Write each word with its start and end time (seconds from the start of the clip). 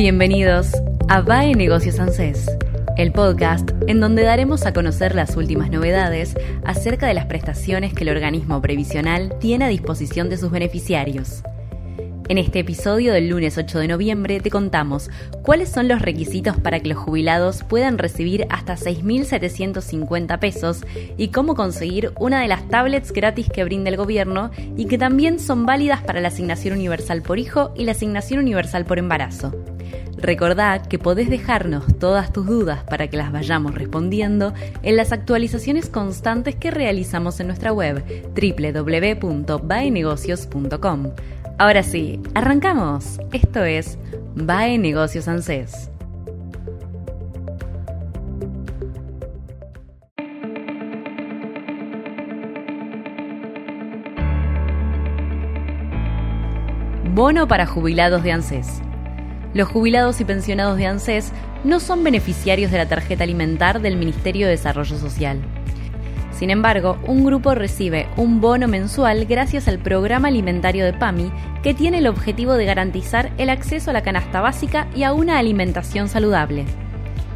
Bienvenidos 0.00 0.72
a 1.10 1.20
VAE 1.20 1.54
Negocios 1.54 2.00
ANSES, 2.00 2.50
el 2.96 3.12
podcast 3.12 3.70
en 3.86 4.00
donde 4.00 4.22
daremos 4.22 4.64
a 4.64 4.72
conocer 4.72 5.14
las 5.14 5.36
últimas 5.36 5.70
novedades 5.70 6.36
acerca 6.64 7.06
de 7.06 7.12
las 7.12 7.26
prestaciones 7.26 7.92
que 7.92 8.04
el 8.04 8.08
organismo 8.08 8.62
previsional 8.62 9.36
tiene 9.40 9.66
a 9.66 9.68
disposición 9.68 10.30
de 10.30 10.38
sus 10.38 10.50
beneficiarios. 10.50 11.42
En 12.30 12.38
este 12.38 12.60
episodio 12.60 13.12
del 13.12 13.28
lunes 13.28 13.58
8 13.58 13.78
de 13.78 13.88
noviembre 13.88 14.40
te 14.40 14.50
contamos 14.50 15.10
cuáles 15.42 15.68
son 15.68 15.86
los 15.86 16.00
requisitos 16.00 16.56
para 16.56 16.80
que 16.80 16.88
los 16.88 16.96
jubilados 16.96 17.62
puedan 17.62 17.98
recibir 17.98 18.46
hasta 18.48 18.76
6.750 18.76 20.38
pesos 20.38 20.86
y 21.18 21.28
cómo 21.28 21.54
conseguir 21.54 22.14
una 22.18 22.40
de 22.40 22.48
las 22.48 22.66
tablets 22.68 23.12
gratis 23.12 23.50
que 23.52 23.64
brinda 23.64 23.90
el 23.90 23.98
gobierno 23.98 24.50
y 24.78 24.86
que 24.86 24.96
también 24.96 25.38
son 25.38 25.66
válidas 25.66 26.02
para 26.02 26.22
la 26.22 26.28
asignación 26.28 26.72
universal 26.72 27.20
por 27.20 27.38
hijo 27.38 27.74
y 27.76 27.84
la 27.84 27.92
asignación 27.92 28.40
universal 28.40 28.86
por 28.86 28.98
embarazo. 28.98 29.52
Recordá 30.22 30.82
que 30.82 30.98
podés 30.98 31.30
dejarnos 31.30 31.86
todas 31.98 32.30
tus 32.32 32.46
dudas 32.46 32.84
para 32.84 33.08
que 33.08 33.16
las 33.16 33.32
vayamos 33.32 33.74
respondiendo 33.74 34.52
en 34.82 34.96
las 34.96 35.12
actualizaciones 35.12 35.88
constantes 35.88 36.56
que 36.56 36.70
realizamos 36.70 37.40
en 37.40 37.46
nuestra 37.46 37.72
web 37.72 38.04
www.baenegocios.com. 38.34 41.10
Ahora 41.58 41.82
sí, 41.82 42.20
arrancamos. 42.34 43.18
Esto 43.32 43.64
es 43.64 43.98
Bae 44.34 44.76
Negocios 44.78 45.26
ANSES. 45.28 45.90
Bono 57.12 57.48
para 57.48 57.66
jubilados 57.66 58.22
de 58.22 58.30
ANSES. 58.32 58.82
Los 59.52 59.68
jubilados 59.68 60.20
y 60.20 60.24
pensionados 60.24 60.76
de 60.76 60.86
ANSES 60.86 61.32
no 61.64 61.80
son 61.80 62.04
beneficiarios 62.04 62.70
de 62.70 62.78
la 62.78 62.86
tarjeta 62.86 63.24
alimentar 63.24 63.80
del 63.80 63.96
Ministerio 63.96 64.46
de 64.46 64.52
Desarrollo 64.52 64.96
Social. 64.96 65.40
Sin 66.32 66.50
embargo, 66.50 66.96
un 67.06 67.24
grupo 67.24 67.54
recibe 67.54 68.06
un 68.16 68.40
bono 68.40 68.68
mensual 68.68 69.26
gracias 69.26 69.68
al 69.68 69.78
programa 69.78 70.28
alimentario 70.28 70.84
de 70.84 70.92
PAMI, 70.92 71.30
que 71.62 71.74
tiene 71.74 71.98
el 71.98 72.06
objetivo 72.06 72.54
de 72.54 72.64
garantizar 72.64 73.30
el 73.36 73.50
acceso 73.50 73.90
a 73.90 73.92
la 73.92 74.02
canasta 74.02 74.40
básica 74.40 74.88
y 74.94 75.02
a 75.02 75.12
una 75.12 75.38
alimentación 75.38 76.08
saludable. 76.08 76.64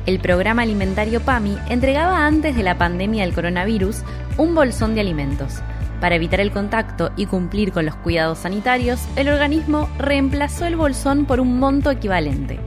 El 0.07 0.21
programa 0.21 0.63
alimentario 0.63 1.21
PAMI 1.21 1.59
entregaba 1.69 2.27
antes 2.27 2.57
de 2.57 2.63
la 2.63 2.79
pandemia 2.79 3.25
del 3.25 3.35
coronavirus 3.35 4.03
un 4.39 4.55
bolsón 4.55 4.95
de 4.95 5.01
alimentos, 5.01 5.61
para 6.01 6.17
evitar 6.17 6.41
el 6.41 6.51
contacto 6.51 7.11
y 7.17 7.27
cumplir 7.27 7.73
con 7.73 7.87
los 7.87 7.97
cuidados 7.97 8.39
sanitarios, 8.39 9.01
el 9.17 9.29
organismo 9.29 9.89
reemplazó 9.99 10.67
el 10.67 10.77
bolsón 10.77 11.25
por 11.25 11.41
un 11.41 11.59
monto 11.59 11.91
equivalente, 11.91 12.59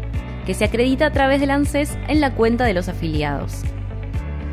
que 0.46 0.54
se 0.54 0.66
acredita 0.66 1.08
a 1.08 1.12
través 1.12 1.40
del 1.40 1.52
ANSES 1.52 1.98
en 2.08 2.22
la 2.22 2.34
cuenta 2.34 2.66
de 2.66 2.74
los 2.74 2.90
afiliados. 2.90 3.64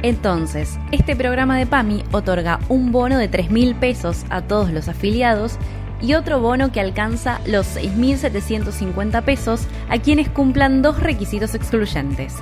Entonces, 0.03 0.79
este 0.93 1.17
programa 1.17 1.57
de 1.57 1.65
PAMI 1.65 2.05
otorga 2.13 2.61
un 2.69 2.93
bono 2.93 3.17
de 3.17 3.31
3.000 3.31 3.79
pesos 3.79 4.25
a 4.29 4.43
todos 4.43 4.71
los 4.71 4.89
afiliados 4.89 5.59
y 6.03 6.13
otro 6.13 6.41
bono 6.41 6.73
que 6.73 6.81
alcanza 6.81 7.41
los 7.47 7.77
6.750 7.77 9.23
pesos 9.23 9.67
a 9.89 9.99
quienes 9.99 10.29
cumplan 10.29 10.83
dos 10.83 11.01
requisitos 11.01 11.55
excluyentes. 11.55 12.37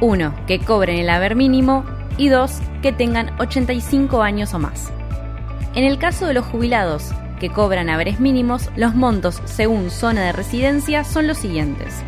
Uno, 0.00 0.32
que 0.46 0.60
cobren 0.60 0.98
el 0.98 1.10
haber 1.10 1.34
mínimo 1.34 1.84
y 2.18 2.28
dos, 2.28 2.60
que 2.82 2.92
tengan 2.92 3.30
85 3.40 4.22
años 4.22 4.54
o 4.54 4.60
más. 4.60 4.92
En 5.74 5.84
el 5.84 5.98
caso 5.98 6.26
de 6.26 6.34
los 6.34 6.46
jubilados 6.46 7.12
que 7.40 7.50
cobran 7.50 7.90
haberes 7.90 8.20
mínimos, 8.20 8.70
los 8.76 8.94
montos 8.94 9.42
según 9.44 9.90
zona 9.90 10.22
de 10.22 10.32
residencia 10.32 11.04
son 11.04 11.26
los 11.26 11.38
siguientes. 11.38 12.02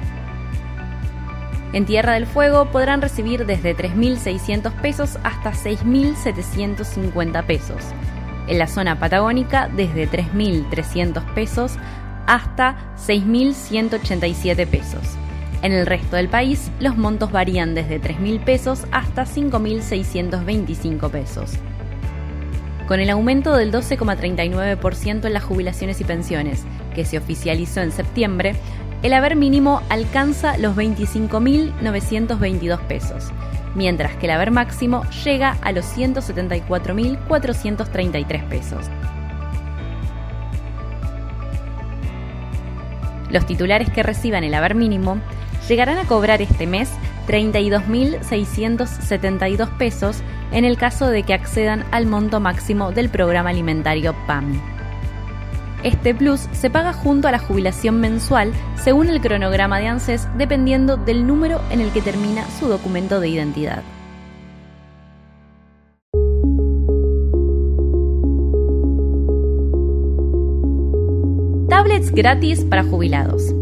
En 1.72 1.84
Tierra 1.84 2.14
del 2.14 2.26
Fuego 2.26 2.70
podrán 2.70 3.02
recibir 3.02 3.44
desde 3.44 3.76
3.600 3.76 4.72
pesos 4.80 5.18
hasta 5.24 5.52
6.750 5.52 7.44
pesos. 7.44 7.82
En 8.46 8.58
la 8.58 8.66
zona 8.66 8.98
patagónica 8.98 9.68
desde 9.68 10.08
3.300 10.08 11.34
pesos 11.34 11.76
hasta 12.26 12.94
6.187 12.96 14.66
pesos. 14.66 15.16
En 15.62 15.72
el 15.72 15.86
resto 15.86 16.16
del 16.16 16.28
país 16.28 16.70
los 16.80 16.96
montos 16.96 17.32
varían 17.32 17.74
desde 17.74 18.00
3.000 18.00 18.44
pesos 18.44 18.84
hasta 18.92 19.24
5.625 19.24 21.10
pesos. 21.10 21.58
Con 22.86 23.00
el 23.00 23.10
aumento 23.10 23.54
del 23.56 23.72
12,39% 23.72 25.26
en 25.26 25.32
las 25.32 25.42
jubilaciones 25.42 26.00
y 26.00 26.04
pensiones, 26.04 26.62
que 26.94 27.04
se 27.04 27.18
oficializó 27.18 27.80
en 27.80 27.90
septiembre, 27.90 28.54
el 29.02 29.12
haber 29.12 29.34
mínimo 29.34 29.82
alcanza 29.88 30.56
los 30.56 30.76
25.922 30.76 32.78
pesos, 32.86 33.32
mientras 33.74 34.14
que 34.16 34.26
el 34.26 34.32
haber 34.32 34.52
máximo 34.52 35.02
llega 35.24 35.56
a 35.62 35.72
los 35.72 35.84
174.433 35.96 38.48
pesos. 38.48 38.86
Los 43.30 43.46
titulares 43.46 43.90
que 43.90 44.04
reciban 44.04 44.44
el 44.44 44.54
haber 44.54 44.76
mínimo 44.76 45.18
llegarán 45.68 45.98
a 45.98 46.04
cobrar 46.04 46.40
este 46.40 46.68
mes 46.68 46.88
32.672 47.26 49.68
pesos 49.76 50.22
en 50.52 50.64
el 50.64 50.76
caso 50.76 51.08
de 51.08 51.22
que 51.22 51.34
accedan 51.34 51.84
al 51.90 52.06
monto 52.06 52.40
máximo 52.40 52.92
del 52.92 53.08
programa 53.08 53.50
alimentario 53.50 54.14
PAMI. 54.26 54.60
Este 55.82 56.14
plus 56.14 56.48
se 56.52 56.70
paga 56.70 56.92
junto 56.92 57.28
a 57.28 57.32
la 57.32 57.38
jubilación 57.38 58.00
mensual 58.00 58.52
según 58.76 59.08
el 59.08 59.20
cronograma 59.20 59.78
de 59.78 59.88
ANSES 59.88 60.28
dependiendo 60.36 60.96
del 60.96 61.26
número 61.26 61.60
en 61.70 61.80
el 61.80 61.92
que 61.92 62.02
termina 62.02 62.44
su 62.58 62.68
documento 62.68 63.20
de 63.20 63.28
identidad. 63.28 63.82
Tablets 71.68 72.10
gratis 72.10 72.64
para 72.64 72.82
jubilados. 72.82 73.54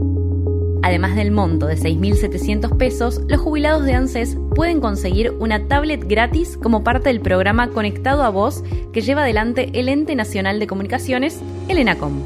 Además 0.84 1.16
del 1.16 1.30
monto 1.30 1.66
de 1.66 1.78
6.700 1.78 2.76
pesos, 2.76 3.22
los 3.26 3.40
jubilados 3.40 3.86
de 3.86 3.94
ANSES 3.94 4.36
pueden 4.54 4.82
conseguir 4.82 5.30
una 5.30 5.66
tablet 5.66 6.06
gratis 6.06 6.58
como 6.58 6.84
parte 6.84 7.08
del 7.08 7.22
programa 7.22 7.70
Conectado 7.70 8.22
a 8.22 8.28
Voz 8.28 8.62
que 8.92 9.00
lleva 9.00 9.22
adelante 9.22 9.70
el 9.72 9.88
Ente 9.88 10.14
Nacional 10.14 10.60
de 10.60 10.66
Comunicaciones, 10.66 11.40
el 11.68 11.78
ENACOM. 11.78 12.20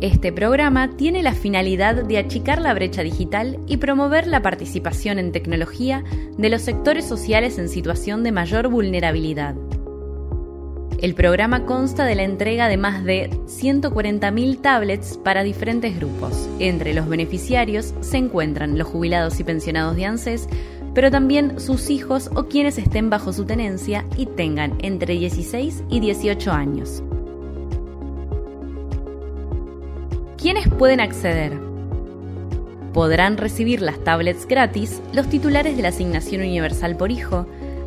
Este 0.00 0.32
programa 0.32 0.96
tiene 0.96 1.22
la 1.22 1.34
finalidad 1.34 2.02
de 2.02 2.16
achicar 2.16 2.58
la 2.58 2.72
brecha 2.72 3.02
digital 3.02 3.58
y 3.66 3.76
promover 3.76 4.26
la 4.26 4.40
participación 4.40 5.18
en 5.18 5.30
tecnología 5.30 6.04
de 6.38 6.48
los 6.48 6.62
sectores 6.62 7.04
sociales 7.04 7.58
en 7.58 7.68
situación 7.68 8.22
de 8.22 8.32
mayor 8.32 8.68
vulnerabilidad. 8.68 9.56
El 11.00 11.14
programa 11.14 11.66
consta 11.66 12.04
de 12.04 12.14
la 12.14 12.22
entrega 12.22 12.68
de 12.68 12.76
más 12.76 13.04
de 13.04 13.30
140.000 13.46 14.60
tablets 14.60 15.18
para 15.18 15.42
diferentes 15.42 15.96
grupos. 15.96 16.48
Entre 16.58 16.94
los 16.94 17.08
beneficiarios 17.08 17.94
se 18.00 18.16
encuentran 18.16 18.78
los 18.78 18.88
jubilados 18.88 19.38
y 19.40 19.44
pensionados 19.44 19.96
de 19.96 20.06
ANSES, 20.06 20.48
pero 20.94 21.10
también 21.10 21.60
sus 21.60 21.90
hijos 21.90 22.30
o 22.34 22.44
quienes 22.44 22.78
estén 22.78 23.10
bajo 23.10 23.32
su 23.32 23.44
tenencia 23.44 24.06
y 24.16 24.26
tengan 24.26 24.74
entre 24.80 25.14
16 25.14 25.82
y 25.90 26.00
18 26.00 26.52
años. 26.52 27.02
¿Quiénes 30.38 30.68
pueden 30.68 31.00
acceder? 31.00 31.58
Podrán 32.92 33.36
recibir 33.36 33.82
las 33.82 33.98
tablets 34.04 34.46
gratis 34.46 35.02
los 35.12 35.28
titulares 35.28 35.76
de 35.76 35.82
la 35.82 35.88
asignación 35.88 36.42
universal 36.42 36.96
por 36.96 37.10
hijo, 37.10 37.46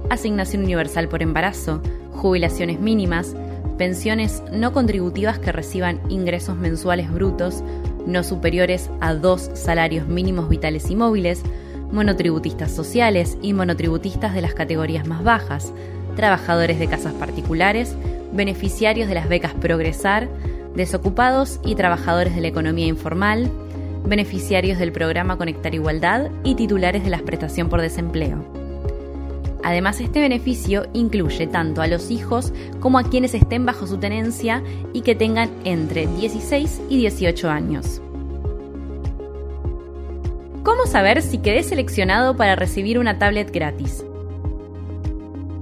asignación 0.09 0.63
universal 0.63 1.07
por 1.07 1.21
embarazo, 1.21 1.81
jubilaciones 2.17 2.79
mínimas, 2.79 3.35
pensiones 3.77 4.43
no 4.51 4.73
contributivas 4.73 5.39
que 5.39 5.51
reciban 5.51 6.01
ingresos 6.09 6.57
mensuales 6.57 7.11
brutos 7.11 7.63
no 8.07 8.23
superiores 8.23 8.89
a 9.01 9.13
dos 9.13 9.51
salarios 9.53 10.07
mínimos 10.07 10.49
vitales 10.49 10.89
y 10.89 10.95
móviles, 10.95 11.43
monotributistas 11.91 12.71
sociales 12.71 13.37
y 13.41 13.53
monotributistas 13.53 14.33
de 14.33 14.41
las 14.41 14.53
categorías 14.53 15.05
más 15.05 15.23
bajas, 15.23 15.73
trabajadores 16.15 16.79
de 16.79 16.87
casas 16.87 17.13
particulares, 17.13 17.95
beneficiarios 18.31 19.07
de 19.07 19.15
las 19.15 19.29
becas 19.29 19.53
Progresar, 19.53 20.27
desocupados 20.75 21.59
y 21.63 21.75
trabajadores 21.75 22.33
de 22.35 22.41
la 22.41 22.47
economía 22.47 22.87
informal, 22.87 23.51
beneficiarios 24.05 24.79
del 24.79 24.91
programa 24.91 25.37
Conectar 25.37 25.73
Igualdad 25.75 26.29
y 26.43 26.55
titulares 26.55 27.03
de 27.03 27.09
la 27.09 27.19
prestación 27.19 27.67
por 27.67 27.81
desempleo. 27.81 28.56
Además, 29.67 29.99
este 29.99 30.21
beneficio 30.21 30.87
incluye 30.93 31.45
tanto 31.45 31.81
a 31.81 31.87
los 31.87 32.09
hijos 32.09 32.53
como 32.79 32.99
a 32.99 33.03
quienes 33.03 33.33
estén 33.33 33.65
bajo 33.65 33.85
su 33.85 33.97
tenencia 33.97 34.63
y 34.93 35.01
que 35.01 35.13
tengan 35.13 35.49
entre 35.65 36.07
16 36.07 36.83
y 36.87 36.99
18 36.99 37.49
años. 37.49 38.01
¿Cómo 40.63 40.85
saber 40.85 41.21
si 41.21 41.39
quedé 41.39 41.63
seleccionado 41.63 42.37
para 42.37 42.55
recibir 42.55 42.97
una 42.97 43.19
tablet 43.19 43.51
gratis? 43.51 44.05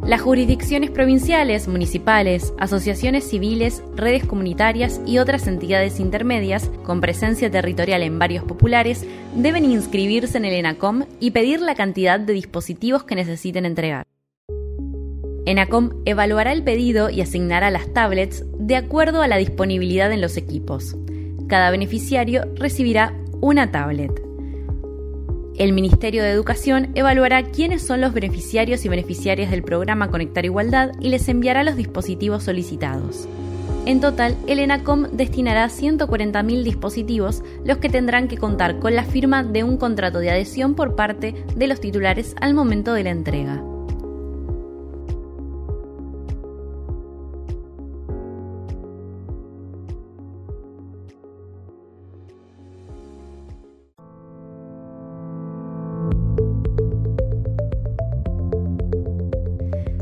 Las 0.05 0.21
jurisdicciones 0.21 0.91
provinciales, 0.91 1.67
municipales, 1.67 2.53
asociaciones 2.59 3.27
civiles, 3.27 3.81
redes 3.95 4.23
comunitarias 4.23 5.01
y 5.03 5.17
otras 5.17 5.47
entidades 5.47 5.99
intermedias 5.99 6.69
con 6.83 7.01
presencia 7.01 7.49
territorial 7.49 8.03
en 8.03 8.19
varios 8.19 8.43
populares 8.43 9.03
deben 9.35 9.65
inscribirse 9.65 10.37
en 10.37 10.45
el 10.45 10.53
ENACOM 10.53 11.05
y 11.19 11.31
pedir 11.31 11.59
la 11.59 11.73
cantidad 11.73 12.19
de 12.19 12.33
dispositivos 12.33 13.03
que 13.03 13.15
necesiten 13.15 13.65
entregar. 13.65 14.05
ENACOM 15.47 16.03
evaluará 16.05 16.51
el 16.51 16.63
pedido 16.63 17.09
y 17.09 17.21
asignará 17.21 17.71
las 17.71 17.91
tablets 17.91 18.43
de 18.59 18.75
acuerdo 18.75 19.23
a 19.23 19.27
la 19.27 19.37
disponibilidad 19.37 20.11
en 20.11 20.21
los 20.21 20.37
equipos. 20.37 20.95
Cada 21.47 21.71
beneficiario 21.71 22.45
recibirá 22.55 23.11
una 23.41 23.71
tablet. 23.71 24.24
El 25.57 25.71
Ministerio 25.71 26.21
de 26.21 26.31
Educación 26.31 26.89
evaluará 26.95 27.43
quiénes 27.43 27.81
son 27.81 28.01
los 28.01 28.13
beneficiarios 28.13 28.83
y 28.83 28.89
beneficiarias 28.89 29.51
del 29.51 29.63
programa 29.63 30.11
Conectar 30.11 30.43
Igualdad 30.43 30.91
y 30.99 31.07
les 31.07 31.29
enviará 31.29 31.63
los 31.63 31.77
dispositivos 31.77 32.43
solicitados. 32.43 33.29
En 33.85 34.01
total, 34.01 34.35
el 34.47 34.59
ENACOM 34.59 35.11
destinará 35.13 35.67
140.000 35.67 36.63
dispositivos, 36.63 37.41
los 37.63 37.77
que 37.77 37.87
tendrán 37.87 38.27
que 38.27 38.37
contar 38.37 38.79
con 38.79 38.95
la 38.95 39.05
firma 39.05 39.43
de 39.43 39.63
un 39.63 39.77
contrato 39.77 40.19
de 40.19 40.31
adhesión 40.31 40.75
por 40.75 40.95
parte 40.95 41.35
de 41.55 41.67
los 41.67 41.79
titulares 41.79 42.35
al 42.41 42.53
momento 42.53 42.93
de 42.93 43.03
la 43.03 43.11
entrega. 43.11 43.63